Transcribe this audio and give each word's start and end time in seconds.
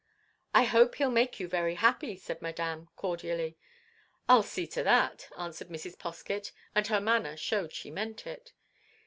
"I 0.55 0.63
hope 0.63 0.95
he'll 0.95 1.11
make 1.11 1.39
you 1.39 1.47
very 1.47 1.75
happy," 1.75 2.17
said 2.17 2.41
Madame, 2.41 2.89
cordially. 2.95 3.55
"I 4.27 4.33
'll 4.33 4.41
see 4.41 4.65
to 4.65 4.81
that!" 4.81 5.29
answered 5.37 5.69
Mrs. 5.69 5.95
Poskett; 5.95 6.51
and 6.73 6.87
her 6.87 6.99
manner 6.99 7.37
showed 7.37 7.71
she 7.71 7.91
meant 7.91 8.25
it. 8.25 8.51